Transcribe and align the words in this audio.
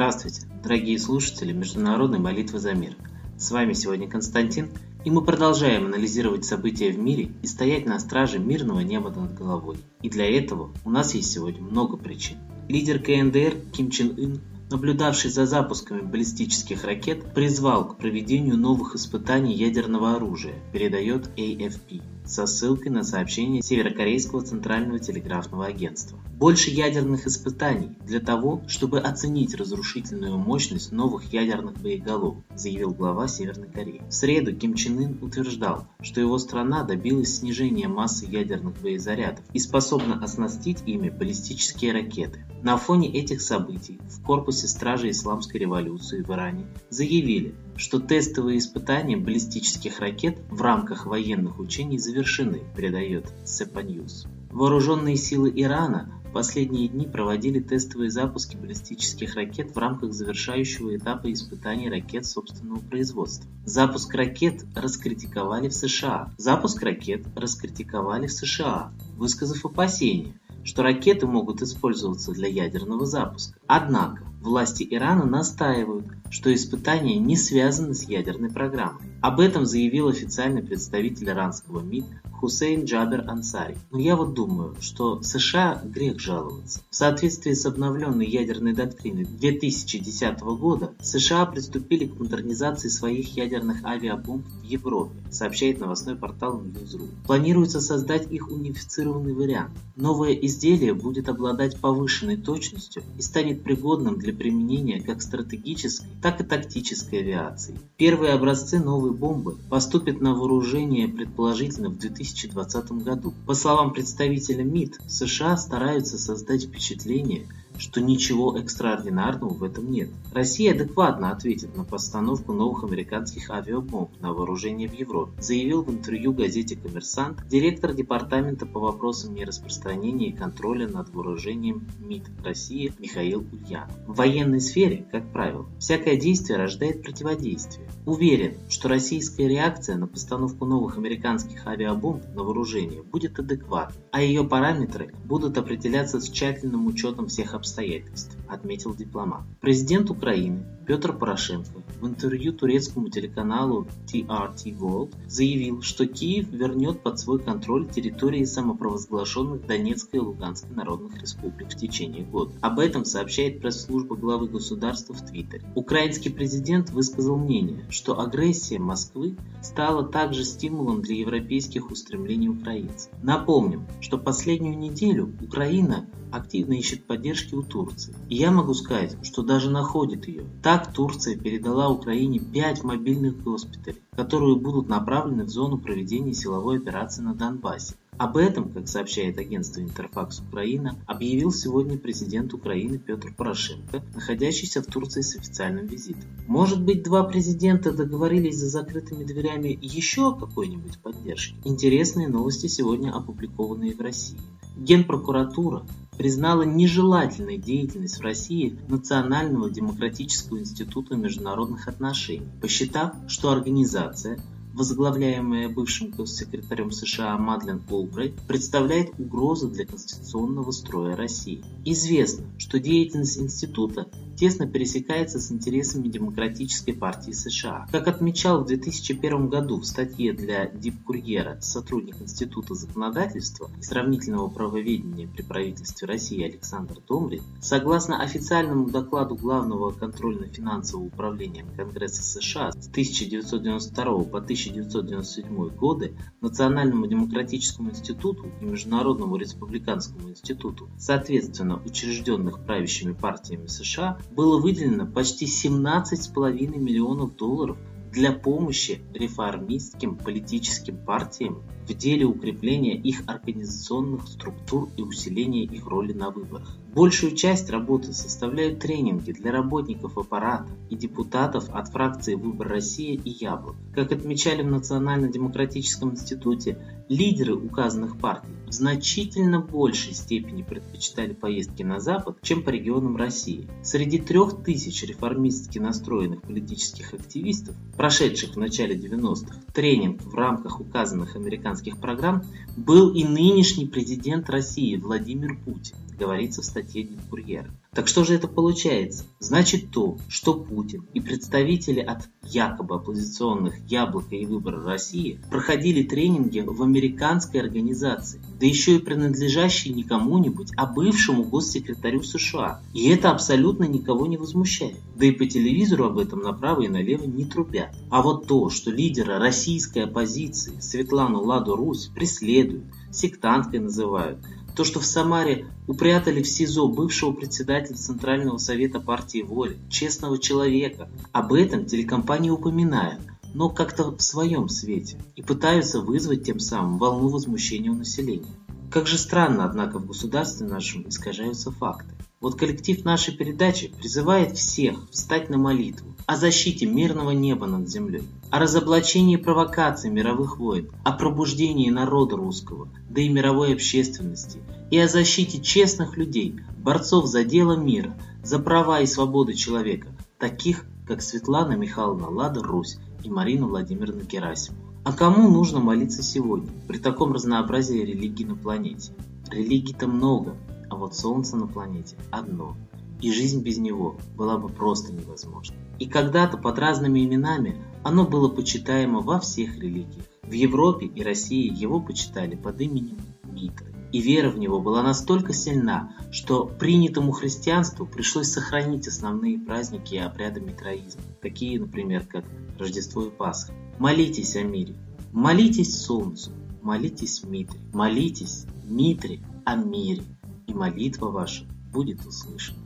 Здравствуйте, 0.00 0.46
дорогие 0.62 0.98
слушатели 0.98 1.52
Международной 1.52 2.18
молитвы 2.18 2.58
за 2.58 2.72
мир. 2.72 2.96
С 3.36 3.50
вами 3.50 3.74
сегодня 3.74 4.08
Константин, 4.08 4.70
и 5.04 5.10
мы 5.10 5.22
продолжаем 5.22 5.84
анализировать 5.84 6.46
события 6.46 6.90
в 6.90 6.98
мире 6.98 7.32
и 7.42 7.46
стоять 7.46 7.84
на 7.84 7.98
страже 8.00 8.38
мирного 8.38 8.80
неба 8.80 9.10
над 9.10 9.34
головой. 9.34 9.76
И 10.00 10.08
для 10.08 10.24
этого 10.24 10.70
у 10.86 10.90
нас 10.90 11.14
есть 11.14 11.30
сегодня 11.30 11.60
много 11.60 11.98
причин. 11.98 12.38
Лидер 12.66 12.98
КНДР 12.98 13.56
Ким 13.74 13.90
Чен 13.90 14.14
Ын 14.16 14.40
наблюдавший 14.70 15.30
за 15.30 15.46
запусками 15.46 16.00
баллистических 16.00 16.84
ракет, 16.84 17.34
призвал 17.34 17.88
к 17.88 17.98
проведению 17.98 18.56
новых 18.56 18.94
испытаний 18.94 19.52
ядерного 19.52 20.14
оружия, 20.14 20.54
передает 20.72 21.28
AFP 21.36 22.02
со 22.30 22.46
ссылкой 22.46 22.92
на 22.92 23.02
сообщение 23.02 23.60
Северокорейского 23.60 24.42
центрального 24.42 25.00
телеграфного 25.00 25.66
агентства. 25.66 26.18
Больше 26.38 26.70
ядерных 26.70 27.26
испытаний 27.26 27.98
для 28.06 28.20
того, 28.20 28.62
чтобы 28.68 29.00
оценить 29.00 29.54
разрушительную 29.54 30.38
мощность 30.38 30.92
новых 30.92 31.32
ядерных 31.32 31.78
боеголов, 31.78 32.36
заявил 32.54 32.92
глава 32.92 33.26
Северной 33.26 33.68
Кореи. 33.68 34.02
В 34.08 34.12
среду 34.14 34.54
Ким 34.54 34.74
Чен 34.74 34.98
Ын 34.98 35.18
утверждал, 35.20 35.88
что 36.00 36.20
его 36.20 36.38
страна 36.38 36.84
добилась 36.84 37.38
снижения 37.38 37.88
массы 37.88 38.26
ядерных 38.26 38.80
боезарядов 38.80 39.44
и 39.52 39.58
способна 39.58 40.22
оснастить 40.22 40.82
ими 40.86 41.10
баллистические 41.10 41.92
ракеты. 41.92 42.46
На 42.62 42.76
фоне 42.76 43.12
этих 43.12 43.40
событий 43.42 43.98
в 44.08 44.22
корпусе 44.22 44.68
Стражи 44.68 45.10
Исламской 45.10 45.60
революции 45.60 46.22
в 46.22 46.30
Иране 46.30 46.66
заявили, 46.90 47.54
что 47.80 47.98
тестовые 47.98 48.58
испытания 48.58 49.16
баллистических 49.16 50.00
ракет 50.00 50.38
в 50.50 50.60
рамках 50.60 51.06
военных 51.06 51.58
учений 51.58 51.98
завершены, 51.98 52.62
передает 52.76 53.32
Сепа 53.46 53.78
News. 53.78 54.28
Вооруженные 54.50 55.16
силы 55.16 55.50
Ирана 55.54 56.12
последние 56.34 56.88
дни 56.88 57.06
проводили 57.06 57.58
тестовые 57.58 58.10
запуски 58.10 58.54
баллистических 58.54 59.34
ракет 59.34 59.74
в 59.74 59.78
рамках 59.78 60.12
завершающего 60.12 60.94
этапа 60.94 61.32
испытаний 61.32 61.88
ракет 61.88 62.26
собственного 62.26 62.80
производства. 62.80 63.50
Запуск 63.64 64.14
ракет 64.14 64.62
раскритиковали 64.76 65.70
в 65.70 65.74
США. 65.74 66.30
Запуск 66.36 66.82
ракет 66.82 67.24
раскритиковали 67.34 68.26
в 68.26 68.32
США, 68.32 68.92
высказав 69.16 69.64
опасения, 69.64 70.38
что 70.64 70.82
ракеты 70.82 71.26
могут 71.26 71.62
использоваться 71.62 72.32
для 72.32 72.48
ядерного 72.48 73.06
запуска. 73.06 73.58
Однако 73.66 74.22
власти 74.40 74.86
Ирана 74.90 75.24
настаивают, 75.24 76.06
что 76.30 76.54
испытания 76.54 77.18
не 77.18 77.36
связаны 77.36 77.94
с 77.94 78.04
ядерной 78.04 78.50
программой. 78.50 79.02
Об 79.20 79.40
этом 79.40 79.66
заявил 79.66 80.08
официальный 80.08 80.62
представитель 80.62 81.28
иранского 81.28 81.80
МИД 81.80 82.06
Хусейн 82.40 82.84
Джабер 82.84 83.28
Ансари. 83.28 83.76
Но 83.90 83.98
я 83.98 84.16
вот 84.16 84.32
думаю, 84.32 84.74
что 84.80 85.20
США 85.22 85.82
грех 85.84 86.18
жаловаться. 86.18 86.80
В 86.88 86.96
соответствии 86.96 87.52
с 87.52 87.66
обновленной 87.66 88.26
ядерной 88.26 88.72
доктриной 88.72 89.24
2010 89.24 90.40
года 90.40 90.94
США 91.02 91.44
приступили 91.44 92.06
к 92.06 92.18
модернизации 92.18 92.88
своих 92.88 93.36
ядерных 93.36 93.84
авиабомб 93.84 94.46
в 94.46 94.64
Европе, 94.64 95.20
сообщает 95.30 95.80
новостной 95.80 96.16
портал 96.16 96.62
Newsroom. 96.62 97.10
Планируется 97.26 97.82
создать 97.82 98.32
их 98.32 98.50
унифицированный 98.50 99.34
вариант. 99.34 99.72
Новое 99.96 100.32
изделие 100.32 100.94
будет 100.94 101.28
обладать 101.28 101.78
повышенной 101.78 102.38
точностью 102.38 103.02
и 103.18 103.22
станет 103.22 103.62
пригодным 103.62 104.18
для 104.18 104.29
применения 104.32 105.00
как 105.00 105.22
стратегической, 105.22 106.08
так 106.22 106.40
и 106.40 106.44
тактической 106.44 107.20
авиации. 107.20 107.78
Первые 107.96 108.32
образцы 108.32 108.78
новой 108.78 109.12
бомбы 109.12 109.56
поступят 109.68 110.20
на 110.20 110.34
вооружение 110.34 111.08
предположительно 111.08 111.90
в 111.90 111.98
2020 111.98 112.92
году. 112.92 113.34
По 113.46 113.54
словам 113.54 113.92
представителя 113.92 114.64
МИД, 114.64 115.00
США 115.08 115.56
стараются 115.56 116.18
создать 116.18 116.64
впечатление, 116.64 117.46
что 117.80 118.00
ничего 118.00 118.56
экстраординарного 118.58 119.54
в 119.54 119.64
этом 119.64 119.90
нет. 119.90 120.10
Россия 120.32 120.74
адекватно 120.74 121.30
ответит 121.30 121.76
на 121.76 121.84
постановку 121.84 122.52
новых 122.52 122.84
американских 122.84 123.50
авиабомб 123.50 124.10
на 124.20 124.32
вооружение 124.32 124.86
в 124.86 124.92
Европе, 124.92 125.32
заявил 125.40 125.82
в 125.82 125.90
интервью 125.90 126.32
газете 126.34 126.76
«Коммерсант» 126.76 127.46
директор 127.48 127.94
Департамента 127.94 128.66
по 128.66 128.80
вопросам 128.80 129.34
нераспространения 129.34 130.28
и 130.28 130.32
контроля 130.32 130.86
над 130.88 131.08
вооружением 131.14 131.88
МИД 132.00 132.24
России 132.44 132.92
Михаил 132.98 133.46
Ульян. 133.50 133.88
В 134.06 134.16
военной 134.16 134.60
сфере, 134.60 135.06
как 135.10 135.32
правило, 135.32 135.66
всякое 135.78 136.16
действие 136.16 136.58
рождает 136.58 137.02
противодействие. 137.02 137.88
Уверен, 138.04 138.54
что 138.68 138.88
российская 138.88 139.48
реакция 139.48 139.96
на 139.96 140.06
постановку 140.06 140.66
новых 140.66 140.98
американских 140.98 141.66
авиабомб 141.66 142.24
на 142.34 142.42
вооружение 142.42 143.02
будет 143.02 143.38
адекватной, 143.38 144.02
а 144.12 144.20
ее 144.22 144.44
параметры 144.44 145.14
будут 145.24 145.56
определяться 145.56 146.20
с 146.20 146.28
тщательным 146.28 146.86
учетом 146.86 147.28
всех 147.28 147.54
обстоятельств 147.54 147.69
обстоятельств, 147.70 148.36
отметил 148.48 148.94
дипломат. 148.94 149.42
Президент 149.60 150.10
Украины 150.10 150.64
Петр 150.86 151.16
Порошенко 151.16 151.82
в 152.00 152.06
интервью 152.06 152.52
турецкому 152.52 153.10
телеканалу 153.10 153.86
TRT 154.06 154.76
World 154.76 155.14
заявил, 155.28 155.82
что 155.82 156.06
Киев 156.06 156.48
вернет 156.50 157.00
под 157.00 157.20
свой 157.20 157.38
контроль 157.38 157.88
территории 157.88 158.44
самопровозглашенных 158.44 159.66
Донецкой 159.66 160.18
и 160.18 160.22
Луганской 160.22 160.74
народных 160.74 161.20
республик 161.20 161.68
в 161.70 161.76
течение 161.76 162.24
года. 162.24 162.52
Об 162.60 162.80
этом 162.80 163.04
сообщает 163.04 163.60
пресс-служба 163.60 164.16
главы 164.16 164.48
государства 164.48 165.14
в 165.14 165.24
Твиттере. 165.24 165.62
Украинский 165.76 166.32
президент 166.32 166.90
высказал 166.90 167.36
мнение, 167.36 167.84
что 167.88 168.18
агрессия 168.18 168.80
Москвы 168.80 169.36
стала 169.62 170.02
также 170.02 170.44
стимулом 170.44 171.02
для 171.02 171.16
европейских 171.16 171.90
устремлений 171.90 172.48
украинцев. 172.48 173.12
Напомним, 173.22 173.86
что 174.00 174.18
последнюю 174.18 174.76
неделю 174.76 175.32
Украина 175.40 176.06
активно 176.32 176.74
ищет 176.74 177.04
поддержки 177.04 177.54
у 177.60 177.62
Турции. 177.62 178.14
И 178.28 178.36
я 178.36 178.50
могу 178.50 178.74
сказать, 178.74 179.16
что 179.22 179.42
даже 179.42 179.70
находит 179.70 180.26
ее. 180.26 180.44
Так 180.62 180.92
Турция 180.92 181.36
передала 181.36 181.88
Украине 181.88 182.40
5 182.40 182.84
мобильных 182.84 183.42
госпиталей, 183.42 184.00
которые 184.16 184.56
будут 184.56 184.88
направлены 184.88 185.44
в 185.44 185.48
зону 185.48 185.78
проведения 185.78 186.34
силовой 186.34 186.78
операции 186.78 187.22
на 187.22 187.34
Донбассе. 187.34 187.94
Об 188.20 188.36
этом, 188.36 188.70
как 188.70 188.86
сообщает 188.86 189.38
агентство 189.38 189.80
Интерфакс 189.80 190.40
Украина, 190.40 190.94
объявил 191.06 191.52
сегодня 191.52 191.96
президент 191.96 192.52
Украины 192.52 192.98
Петр 192.98 193.32
Порошенко, 193.34 194.02
находящийся 194.14 194.82
в 194.82 194.86
Турции 194.86 195.22
с 195.22 195.36
официальным 195.36 195.86
визитом. 195.86 196.28
Может 196.46 196.84
быть, 196.84 197.02
два 197.02 197.24
президента 197.24 197.92
договорились 197.92 198.58
за 198.58 198.68
закрытыми 198.68 199.24
дверями 199.24 199.78
еще 199.80 200.28
о 200.28 200.34
какой-нибудь 200.34 200.98
поддержке? 200.98 201.56
Интересные 201.64 202.28
новости 202.28 202.66
сегодня 202.66 203.10
опубликованные 203.10 203.94
в 203.94 204.00
России. 204.02 204.38
Генпрокуратура 204.76 205.86
признала 206.20 206.64
нежелательной 206.64 207.56
деятельность 207.56 208.18
в 208.18 208.20
России 208.20 208.78
Национального 208.88 209.70
демократического 209.70 210.58
института 210.58 211.16
международных 211.16 211.88
отношений, 211.88 212.46
посчитав, 212.60 213.14
что 213.26 213.50
организация 213.50 214.38
возглавляемая 214.74 215.70
бывшим 215.70 216.10
госсекретарем 216.10 216.90
США 216.90 217.38
Мадлен 217.38 217.82
Олбрайт, 217.88 218.34
представляет 218.46 219.18
угрозу 219.18 219.68
для 219.68 219.86
конституционного 219.86 220.70
строя 220.72 221.16
России. 221.16 221.64
Известно, 221.86 222.44
что 222.58 222.78
деятельность 222.78 223.38
института 223.38 224.06
тесно 224.40 224.66
пересекается 224.66 225.38
с 225.38 225.52
интересами 225.52 226.08
Демократической 226.08 226.92
партии 226.92 227.32
США. 227.32 227.86
Как 227.92 228.08
отмечал 228.08 228.64
в 228.64 228.66
2001 228.68 229.50
году 229.50 229.78
в 229.78 229.84
статье 229.84 230.32
для 230.32 230.64
Дипкурьера 230.64 231.60
сотрудник 231.60 232.22
Института 232.22 232.74
законодательства 232.74 233.70
и 233.78 233.82
сравнительного 233.82 234.48
правоведения 234.48 235.28
при 235.28 235.42
правительстве 235.42 236.08
России 236.08 236.42
Александр 236.42 237.02
Домрин, 237.06 237.42
согласно 237.60 238.22
официальному 238.22 238.88
докладу 238.88 239.36
Главного 239.36 239.90
контрольно-финансового 239.90 241.04
управления 241.04 241.66
Конгресса 241.76 242.22
США 242.22 242.72
с 242.72 242.88
1992 242.88 244.04
по 244.24 244.38
1997 244.38 245.68
годы 245.68 246.16
Национальному 246.40 247.06
демократическому 247.06 247.90
институту 247.90 248.46
и 248.62 248.64
Международному 248.64 249.36
республиканскому 249.36 250.30
институту, 250.30 250.88
соответственно 250.96 251.82
учрежденных 251.84 252.64
правящими 252.64 253.12
партиями 253.12 253.66
США, 253.66 254.18
было 254.30 254.60
выделено 254.60 255.06
почти 255.06 255.46
17,5 255.46 256.78
миллионов 256.78 257.36
долларов 257.36 257.78
для 258.12 258.32
помощи 258.32 259.02
реформистским 259.14 260.16
политическим 260.16 260.96
партиям 260.96 261.62
в 261.90 261.96
деле 261.96 262.24
укрепления 262.24 262.96
их 262.96 263.24
организационных 263.26 264.28
структур 264.28 264.88
и 264.96 265.02
усиления 265.02 265.64
их 265.64 265.86
роли 265.86 266.12
на 266.12 266.30
выборах. 266.30 266.76
Большую 266.94 267.36
часть 267.36 267.70
работы 267.70 268.12
составляют 268.12 268.80
тренинги 268.80 269.32
для 269.32 269.52
работников 269.52 270.18
аппарата 270.18 270.66
и 270.88 270.96
депутатов 270.96 271.68
от 271.70 271.88
фракции 271.88 272.34
«Выбор 272.34 272.68
России» 272.68 273.14
и 273.14 273.30
«Яблок». 273.30 273.76
Как 273.94 274.10
отмечали 274.10 274.62
в 274.62 274.66
Национально-демократическом 274.66 276.12
институте, 276.12 276.78
лидеры 277.08 277.54
указанных 277.54 278.18
партий 278.18 278.52
в 278.66 278.72
значительно 278.72 279.60
большей 279.60 280.14
степени 280.14 280.62
предпочитали 280.62 281.32
поездки 281.32 281.82
на 281.82 282.00
Запад, 282.00 282.38
чем 282.42 282.62
по 282.62 282.70
регионам 282.70 283.16
России. 283.16 283.68
Среди 283.82 284.18
трех 284.18 284.62
тысяч 284.62 285.02
реформистски 285.02 285.78
настроенных 285.78 286.42
политических 286.42 287.14
активистов, 287.14 287.74
прошедших 287.96 288.54
в 288.54 288.58
начале 288.58 288.96
90-х 288.96 289.60
тренинг 289.74 290.22
в 290.22 290.34
рамках 290.34 290.80
указанных 290.80 291.36
американских 291.36 291.79
американских 291.80 291.98
программ 291.98 292.44
был 292.76 293.12
и 293.12 293.24
нынешний 293.24 293.86
президент 293.86 294.48
России 294.50 294.96
Владимир 294.96 295.56
Путин, 295.64 295.96
говорится 296.20 296.62
в 296.62 296.66
статье 296.66 297.08
Курьера. 297.30 297.70
Так 297.92 298.06
что 298.06 298.22
же 298.22 298.34
это 298.34 298.46
получается? 298.46 299.24
Значит 299.40 299.90
то, 299.90 300.18
что 300.28 300.54
Путин 300.54 301.06
и 301.12 301.20
представители 301.20 301.98
от 302.00 302.28
якобы 302.42 302.96
оппозиционных 302.96 303.78
«Яблоко» 303.88 304.36
и 304.36 304.46
«Выбор 304.46 304.82
России» 304.84 305.40
проходили 305.50 306.04
тренинги 306.04 306.60
в 306.60 306.82
американской 306.82 307.60
организации, 307.60 308.40
да 308.60 308.66
еще 308.66 308.96
и 308.96 309.00
принадлежащей 309.00 309.92
не 309.92 310.04
кому-нибудь, 310.04 310.70
а 310.76 310.86
бывшему 310.86 311.44
госсекретарю 311.44 312.22
США. 312.22 312.80
И 312.94 313.08
это 313.08 313.30
абсолютно 313.30 313.84
никого 313.84 314.26
не 314.26 314.36
возмущает. 314.36 314.98
Да 315.16 315.26
и 315.26 315.32
по 315.32 315.46
телевизору 315.46 316.04
об 316.04 316.18
этом 316.18 316.42
направо 316.42 316.82
и 316.82 316.88
налево 316.88 317.24
не 317.24 317.44
трубят. 317.44 317.90
А 318.10 318.22
вот 318.22 318.46
то, 318.46 318.70
что 318.70 318.90
лидера 318.90 319.38
российской 319.38 320.04
оппозиции 320.04 320.78
Светлану 320.80 321.42
Ладу 321.42 321.74
Русь 321.74 322.10
преследуют, 322.14 322.84
сектанткой 323.10 323.80
называют, 323.80 324.38
то, 324.80 324.84
что 324.84 324.98
в 324.98 325.04
Самаре 325.04 325.66
упрятали 325.86 326.42
в 326.42 326.48
СИЗО 326.48 326.88
бывшего 326.88 327.32
председателя 327.32 327.98
Центрального 327.98 328.56
совета 328.56 328.98
партии 328.98 329.42
воли, 329.42 329.76
честного 329.90 330.38
человека, 330.38 331.10
об 331.32 331.52
этом 331.52 331.84
телекомпании 331.84 332.48
упоминают, 332.48 333.20
но 333.52 333.68
как-то 333.68 334.16
в 334.16 334.22
своем 334.22 334.70
свете, 334.70 335.18
и 335.36 335.42
пытаются 335.42 336.00
вызвать 336.00 336.44
тем 336.44 336.58
самым 336.60 336.96
волну 336.96 337.28
возмущения 337.28 337.90
у 337.90 337.94
населения. 337.94 338.56
Как 338.90 339.06
же 339.06 339.18
странно, 339.18 339.66
однако, 339.66 339.98
в 339.98 340.06
государстве 340.06 340.66
нашем 340.66 341.06
искажаются 341.06 341.70
факты. 341.70 342.14
Вот 342.40 342.58
коллектив 342.58 343.04
нашей 343.04 343.36
передачи 343.36 343.88
призывает 343.88 344.56
всех 344.56 345.10
встать 345.10 345.50
на 345.50 345.58
молитву 345.58 346.16
о 346.30 346.36
защите 346.36 346.86
мирного 346.86 347.32
неба 347.32 347.66
над 347.66 347.88
землей, 347.88 348.22
о 348.50 348.60
разоблачении 348.60 349.34
провокаций 349.34 350.10
мировых 350.10 350.60
войн, 350.60 350.88
о 351.02 351.10
пробуждении 351.10 351.90
народа 351.90 352.36
русского, 352.36 352.88
да 353.08 353.20
и 353.20 353.28
мировой 353.28 353.74
общественности, 353.74 354.60
и 354.92 354.98
о 355.00 355.08
защите 355.08 355.60
честных 355.60 356.16
людей, 356.16 356.54
борцов 356.78 357.26
за 357.26 357.42
дело 357.42 357.76
мира, 357.76 358.16
за 358.44 358.60
права 358.60 359.00
и 359.00 359.06
свободы 359.06 359.54
человека, 359.54 360.06
таких, 360.38 360.86
как 361.04 361.20
Светлана 361.20 361.72
Михайловна 361.72 362.28
Лада 362.28 362.62
Русь 362.62 362.98
и 363.24 363.28
Марина 363.28 363.66
Владимировна 363.66 364.22
Герасимова. 364.22 364.84
А 365.02 365.12
кому 365.12 365.48
нужно 365.48 365.80
молиться 365.80 366.22
сегодня, 366.22 366.70
при 366.86 366.98
таком 366.98 367.32
разнообразии 367.32 368.04
религий 368.04 368.44
на 368.44 368.54
планете? 368.54 369.12
Религий-то 369.50 370.06
много, 370.06 370.56
а 370.90 370.94
вот 370.94 371.16
Солнце 371.16 371.56
на 371.56 371.66
планете 371.66 372.14
одно, 372.30 372.76
и 373.20 373.32
жизнь 373.32 373.64
без 373.64 373.78
него 373.78 374.16
была 374.36 374.58
бы 374.58 374.68
просто 374.68 375.12
невозможна. 375.12 375.74
И 376.00 376.08
когда-то 376.08 376.56
под 376.56 376.78
разными 376.78 377.24
именами 377.24 377.76
оно 378.02 378.26
было 378.26 378.48
почитаемо 378.48 379.20
во 379.20 379.38
всех 379.38 379.76
религиях. 379.76 380.24
В 380.42 380.52
Европе 380.52 381.06
и 381.06 381.22
России 381.22 381.70
его 381.72 382.00
почитали 382.00 382.56
под 382.56 382.80
именем 382.80 383.18
Митры. 383.44 383.94
И 384.10 384.20
вера 384.20 384.50
в 384.50 384.58
него 384.58 384.80
была 384.80 385.02
настолько 385.02 385.52
сильна, 385.52 386.16
что 386.32 386.64
принятому 386.64 387.32
христианству 387.32 388.06
пришлось 388.06 388.48
сохранить 388.48 389.06
основные 389.06 389.58
праздники 389.58 390.14
и 390.14 390.18
обряды 390.18 390.60
митроизма, 390.60 391.22
такие, 391.42 391.78
например, 391.78 392.26
как 392.26 392.44
Рождество 392.78 393.26
и 393.26 393.30
Пасха. 393.30 393.72
Молитесь 393.98 394.56
о 394.56 394.62
мире, 394.62 394.94
молитесь 395.32 396.00
Солнцу, 396.00 396.50
молитесь 396.82 397.44
Митре, 397.44 397.78
молитесь 397.92 398.64
Митре 398.84 399.40
о 399.66 399.76
мире 399.76 400.22
и 400.66 400.72
молитва 400.72 401.26
ваша 401.26 401.64
будет 401.92 402.24
услышана. 402.24 402.80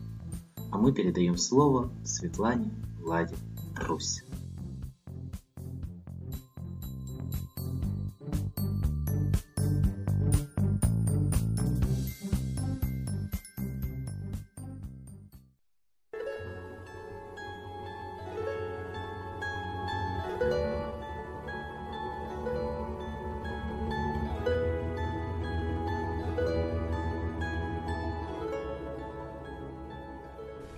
А 0.72 0.78
мы 0.78 0.92
передаем 0.92 1.38
слово 1.38 1.92
Светлане 2.04 2.72
Владе 3.04 3.36
Русь. 3.86 4.22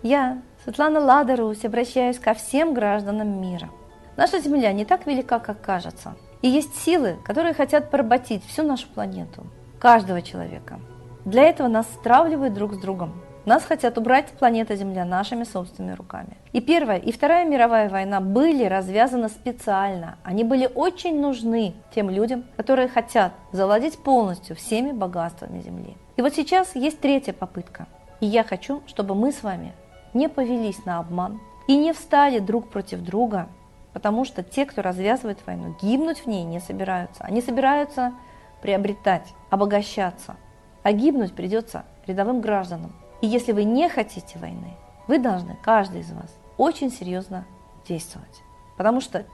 Я, 0.02 0.40
Светлана 0.66 0.98
Ладарусь, 0.98 1.64
обращаюсь 1.64 2.18
ко 2.18 2.34
всем 2.34 2.74
гражданам 2.74 3.40
мира. 3.40 3.70
Наша 4.16 4.40
Земля 4.40 4.72
не 4.72 4.84
так 4.84 5.06
велика, 5.06 5.38
как 5.38 5.60
кажется. 5.60 6.16
И 6.42 6.48
есть 6.48 6.74
силы, 6.82 7.18
которые 7.24 7.54
хотят 7.54 7.88
поработить 7.88 8.44
всю 8.44 8.64
нашу 8.64 8.88
планету, 8.88 9.46
каждого 9.78 10.22
человека. 10.22 10.80
Для 11.24 11.44
этого 11.44 11.68
нас 11.68 11.86
стравливают 11.86 12.52
друг 12.52 12.74
с 12.74 12.78
другом. 12.78 13.12
Нас 13.44 13.62
хотят 13.62 13.96
убрать 13.96 14.28
с 14.28 14.32
планеты 14.32 14.74
Земля 14.74 15.04
нашими 15.04 15.44
собственными 15.44 15.94
руками. 15.94 16.36
И 16.52 16.60
Первая, 16.60 16.98
и 16.98 17.12
Вторая 17.12 17.44
мировая 17.44 17.88
война 17.88 18.20
были 18.20 18.64
развязаны 18.64 19.28
специально. 19.28 20.18
Они 20.24 20.42
были 20.42 20.68
очень 20.74 21.20
нужны 21.20 21.74
тем 21.94 22.10
людям, 22.10 22.42
которые 22.56 22.88
хотят 22.88 23.30
завладеть 23.52 23.98
полностью 23.98 24.56
всеми 24.56 24.90
богатствами 24.90 25.60
Земли. 25.60 25.96
И 26.16 26.22
вот 26.22 26.34
сейчас 26.34 26.74
есть 26.74 26.98
третья 26.98 27.32
попытка. 27.32 27.86
И 28.18 28.26
я 28.26 28.42
хочу, 28.42 28.82
чтобы 28.88 29.14
мы 29.14 29.30
с 29.30 29.44
вами 29.44 29.72
не 30.16 30.28
повелись 30.28 30.84
на 30.84 30.98
обман 30.98 31.40
и 31.66 31.76
не 31.76 31.92
встали 31.92 32.38
друг 32.38 32.68
против 32.68 33.00
друга, 33.00 33.48
потому 33.92 34.24
что 34.24 34.42
те, 34.42 34.66
кто 34.66 34.82
развязывает 34.82 35.38
войну, 35.46 35.76
гибнуть 35.80 36.20
в 36.20 36.26
ней 36.26 36.44
не 36.44 36.60
собираются. 36.60 37.22
Они 37.24 37.40
собираются 37.40 38.14
приобретать, 38.62 39.34
обогащаться, 39.50 40.36
а 40.82 40.92
гибнуть 40.92 41.34
придется 41.34 41.84
рядовым 42.06 42.40
гражданам. 42.40 42.92
И 43.20 43.26
если 43.26 43.52
вы 43.52 43.64
не 43.64 43.88
хотите 43.88 44.38
войны, 44.38 44.76
вы 45.06 45.18
должны, 45.18 45.56
каждый 45.62 46.00
из 46.00 46.10
вас, 46.12 46.34
очень 46.56 46.90
серьезно 46.90 47.46
действовать. 47.86 48.42
Потому 48.76 49.00
что 49.00 49.24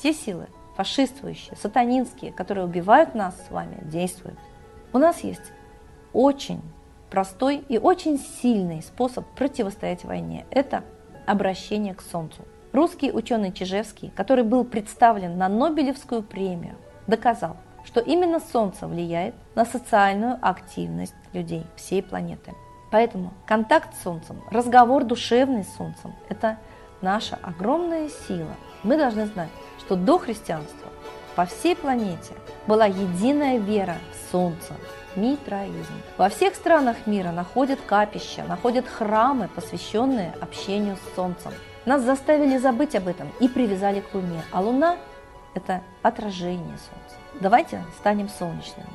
те 0.00 0.12
силы, 0.12 0.48
фашистующие, 0.76 1.56
сатанинские, 1.56 2.32
которые 2.32 2.64
убивают 2.64 3.14
нас 3.14 3.34
с 3.46 3.50
вами, 3.50 3.78
действуют. 3.82 4.38
У 4.92 4.98
нас 4.98 5.20
есть 5.20 5.52
очень 6.12 6.60
простой 7.12 7.62
и 7.68 7.76
очень 7.76 8.18
сильный 8.18 8.80
способ 8.80 9.26
противостоять 9.34 10.02
войне– 10.02 10.46
это 10.50 10.82
обращение 11.26 11.92
к 11.92 12.00
Солнцу. 12.00 12.40
Русский 12.72 13.12
ученый 13.12 13.52
Чижевский, 13.52 14.10
который 14.16 14.44
был 14.44 14.64
представлен 14.64 15.36
на 15.36 15.50
Нобелевскую 15.50 16.22
премию, 16.22 16.74
доказал, 17.06 17.58
что 17.84 18.00
именно 18.00 18.40
Солнце 18.40 18.86
влияет 18.86 19.34
на 19.54 19.66
социальную 19.66 20.38
активность 20.40 21.14
людей 21.34 21.66
всей 21.76 22.02
планеты. 22.02 22.54
Поэтому 22.90 23.34
контакт 23.46 23.94
с 23.94 24.04
Солнцем, 24.04 24.40
разговор 24.50 25.04
душевный 25.04 25.64
с 25.64 25.76
Солнцем– 25.76 26.14
это 26.30 26.56
наша 27.02 27.38
огромная 27.42 28.08
сила. 28.26 28.56
Мы 28.84 28.96
должны 28.96 29.26
знать, 29.26 29.50
что 29.80 29.96
до 29.96 30.18
христианства 30.18 30.88
по 31.34 31.46
всей 31.46 31.74
планете 31.74 32.34
была 32.66 32.86
единая 32.86 33.58
вера 33.58 33.96
в 34.12 34.32
Солнце, 34.32 34.74
митраизм. 35.16 35.94
Во 36.18 36.28
всех 36.28 36.54
странах 36.54 37.06
мира 37.06 37.30
находят 37.32 37.80
капища, 37.86 38.44
находят 38.44 38.86
храмы, 38.86 39.48
посвященные 39.54 40.34
общению 40.40 40.96
с 40.96 41.14
Солнцем. 41.16 41.52
Нас 41.84 42.02
заставили 42.02 42.58
забыть 42.58 42.94
об 42.94 43.08
этом 43.08 43.30
и 43.40 43.48
привязали 43.48 44.00
к 44.00 44.14
Луне, 44.14 44.42
а 44.52 44.60
Луна– 44.60 44.96
это 45.54 45.82
отражение 46.02 46.78
Солнца. 46.78 47.16
Давайте 47.40 47.82
станем 47.98 48.28
солнечными. 48.28 48.88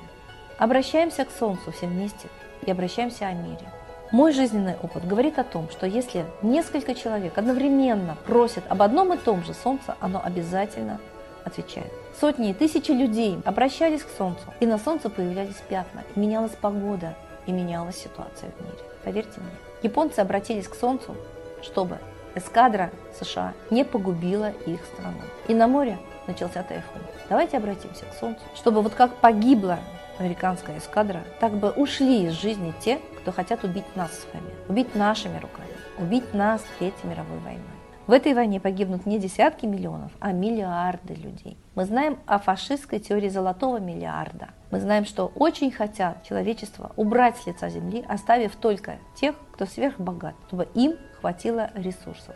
Обращаемся 0.58 1.26
к 1.26 1.32
Солнцу 1.32 1.72
все 1.72 1.88
вместе 1.88 2.30
и 2.66 2.72
обращаемся 2.72 3.28
о 3.28 3.34
мире. 3.34 3.72
Мой 4.12 4.32
жизненный 4.32 4.76
опыт 4.82 5.06
говорит 5.06 5.38
о 5.38 5.44
том, 5.44 5.70
что 5.70 5.86
если 5.86 6.26
несколько 6.42 6.96
человек 6.96 7.38
одновременно 7.38 8.16
просят 8.26 8.64
об 8.70 8.82
одном 8.82 9.14
и 9.14 9.18
том 9.18 9.44
же 9.44 9.54
Солнце, 9.54 9.96
оно 10.00 10.22
обязательно 10.24 11.00
отвечает. 11.44 11.92
Сотни 12.20 12.50
и 12.50 12.54
тысячи 12.54 12.90
людей 12.90 13.40
обращались 13.46 14.02
к 14.02 14.10
Солнцу, 14.18 14.42
и 14.60 14.66
на 14.66 14.80
Солнце 14.80 15.10
появлялись 15.10 15.62
пятна, 15.70 16.04
и 16.16 16.20
менялась 16.20 16.54
погода, 16.60 17.14
и 17.46 17.52
менялась 17.52 17.98
ситуация 17.98 18.50
в 18.50 18.62
мире. 18.64 18.78
Поверьте 19.04 19.40
мне. 19.40 19.52
Японцы 19.84 20.20
обратились 20.20 20.68
к 20.68 20.74
Солнцу, 20.74 21.16
чтобы 21.62 22.00
эскадра 22.34 22.92
США 23.20 23.54
не 23.70 23.86
погубила 23.86 24.50
их 24.66 24.84
страну. 24.86 25.22
И 25.48 25.54
на 25.54 25.68
море 25.68 26.00
начался 26.26 26.64
тайфун. 26.64 27.02
Давайте 27.30 27.58
обратимся 27.58 28.06
к 28.06 28.20
Солнцу, 28.20 28.42
чтобы 28.56 28.82
вот 28.82 28.96
как 28.96 29.16
погибла 29.18 29.78
американская 30.18 30.80
эскадра, 30.80 31.24
так 31.40 31.54
бы 31.54 31.70
ушли 31.70 32.26
из 32.26 32.32
жизни 32.34 32.74
те, 32.80 33.00
кто 33.22 33.32
хотят 33.32 33.64
убить 33.64 33.96
нас 33.96 34.12
с 34.12 34.28
вами, 34.34 34.50
убить 34.68 34.96
нашими 34.96 35.36
руками, 35.36 35.70
убить 36.00 36.34
нас 36.34 36.64
Третьей 36.80 37.10
мировой 37.10 37.38
войной. 37.40 37.77
В 38.08 38.14
этой 38.14 38.34
войне 38.34 38.62
погибнут 38.62 39.06
не 39.06 39.20
десятки 39.20 39.66
миллионов, 39.66 40.14
а 40.22 40.32
миллиарды 40.32 41.14
людей. 41.14 41.58
Мы 41.76 41.84
знаем 41.84 42.18
о 42.26 42.40
фашистской 42.40 43.00
теории 43.00 43.28
золотого 43.28 43.82
миллиарда. 43.82 44.52
Мы 44.72 44.80
знаем, 44.80 45.04
что 45.04 45.30
очень 45.36 45.72
хотят 45.72 46.24
человечество 46.24 46.94
убрать 46.96 47.36
с 47.36 47.46
лица 47.46 47.68
земли, 47.68 48.06
оставив 48.08 48.56
только 48.56 48.96
тех, 49.14 49.36
кто 49.52 49.66
сверхбогат, 49.66 50.36
чтобы 50.48 50.70
им 50.74 50.96
хватило 51.20 51.70
ресурсов. 51.74 52.34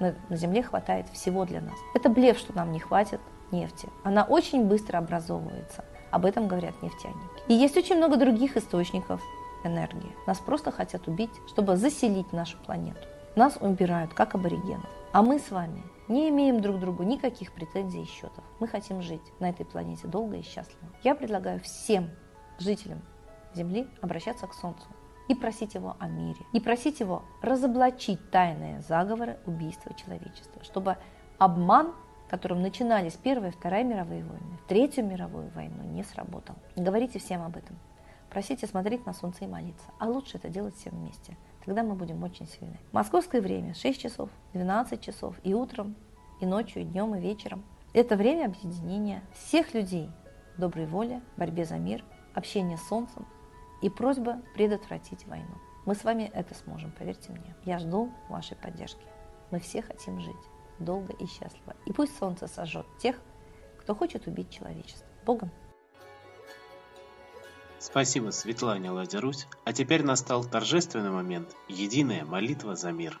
На, 0.00 0.14
земле 0.28 0.62
хватает 0.62 1.06
всего 1.08 1.46
для 1.46 1.62
нас. 1.62 1.76
Это 1.94 2.10
блеф, 2.10 2.36
что 2.36 2.54
нам 2.54 2.70
не 2.70 2.78
хватит 2.78 3.20
нефти. 3.52 3.88
Она 4.04 4.22
очень 4.22 4.66
быстро 4.66 4.98
образовывается. 4.98 5.86
Об 6.10 6.26
этом 6.26 6.46
говорят 6.46 6.82
нефтяники. 6.82 7.16
И 7.48 7.54
есть 7.54 7.78
очень 7.78 7.96
много 7.96 8.18
других 8.18 8.58
источников 8.58 9.22
энергии. 9.64 10.14
Нас 10.26 10.38
просто 10.40 10.70
хотят 10.70 11.08
убить, 11.08 11.32
чтобы 11.48 11.76
заселить 11.76 12.34
нашу 12.34 12.58
планету. 12.58 13.00
Нас 13.36 13.58
убирают, 13.60 14.14
как 14.14 14.34
аборигенов. 14.34 14.88
А 15.12 15.20
мы 15.20 15.38
с 15.38 15.50
вами 15.50 15.82
не 16.08 16.30
имеем 16.30 16.62
друг 16.62 16.80
другу 16.80 17.02
никаких 17.02 17.52
претензий 17.52 18.00
и 18.00 18.06
счетов. 18.06 18.42
Мы 18.60 18.66
хотим 18.66 19.02
жить 19.02 19.20
на 19.40 19.50
этой 19.50 19.66
планете 19.66 20.08
долго 20.08 20.36
и 20.36 20.42
счастливо. 20.42 20.88
Я 21.04 21.14
предлагаю 21.14 21.60
всем 21.60 22.08
жителям 22.58 23.02
Земли 23.54 23.88
обращаться 24.00 24.46
к 24.46 24.54
Солнцу 24.54 24.86
и 25.28 25.34
просить 25.34 25.74
его 25.74 25.96
о 25.98 26.08
мире, 26.08 26.40
и 26.54 26.60
просить 26.60 27.00
его 27.00 27.24
разоблачить 27.42 28.30
тайные 28.30 28.80
заговоры 28.80 29.38
убийства 29.44 29.92
человечества, 29.92 30.64
чтобы 30.64 30.96
обман, 31.36 31.92
которым 32.30 32.62
начинались 32.62 33.14
Первая 33.14 33.50
и 33.50 33.54
Вторая 33.54 33.84
мировые 33.84 34.24
войны, 34.24 34.58
Третью 34.66 35.04
мировую 35.04 35.50
войну, 35.50 35.82
не 35.82 36.04
сработал. 36.04 36.56
Говорите 36.74 37.18
всем 37.18 37.42
об 37.42 37.58
этом. 37.58 37.76
Просите 38.30 38.66
смотреть 38.66 39.04
на 39.04 39.12
солнце 39.12 39.44
и 39.44 39.46
молиться. 39.46 39.86
А 39.98 40.06
лучше 40.06 40.38
это 40.38 40.48
делать 40.48 40.74
всем 40.76 40.94
вместе. 40.94 41.36
Тогда 41.66 41.82
мы 41.82 41.94
будем 41.94 42.22
очень 42.22 42.46
сильны. 42.46 42.78
Московское 42.92 43.40
время 43.42 43.74
6 43.74 44.00
часов, 44.00 44.30
12 44.54 45.00
часов 45.00 45.34
и 45.42 45.52
утром, 45.52 45.96
и 46.40 46.46
ночью, 46.46 46.82
и 46.82 46.84
днем, 46.84 47.14
и 47.16 47.20
вечером. 47.20 47.64
Это 47.92 48.16
время 48.16 48.46
объединения 48.46 49.22
всех 49.34 49.74
людей, 49.74 50.08
доброй 50.58 50.86
воли, 50.86 51.20
борьбе 51.36 51.64
за 51.64 51.76
мир, 51.76 52.04
общения 52.34 52.76
с 52.76 52.86
солнцем 52.88 53.26
и 53.82 53.90
просьба 53.90 54.40
предотвратить 54.54 55.26
войну. 55.26 55.56
Мы 55.86 55.94
с 55.94 56.04
вами 56.04 56.30
это 56.32 56.54
сможем, 56.54 56.92
поверьте 56.92 57.32
мне. 57.32 57.54
Я 57.64 57.78
жду 57.78 58.10
вашей 58.28 58.56
поддержки. 58.56 59.04
Мы 59.50 59.58
все 59.58 59.82
хотим 59.82 60.20
жить 60.20 60.34
долго 60.78 61.12
и 61.14 61.26
счастливо. 61.26 61.74
И 61.84 61.92
пусть 61.92 62.16
солнце 62.16 62.46
сожжет 62.46 62.86
тех, 62.98 63.16
кто 63.78 63.94
хочет 63.94 64.26
убить 64.26 64.50
человечество. 64.50 65.06
Богом! 65.24 65.50
Спасибо 67.88 68.30
Светлане 68.30 68.90
Ладярусь. 68.90 69.46
А 69.64 69.72
теперь 69.72 70.02
настал 70.02 70.44
торжественный 70.44 71.12
момент– 71.12 71.54
единая 71.68 72.24
молитва 72.24 72.74
за 72.74 72.90
мир. 72.90 73.20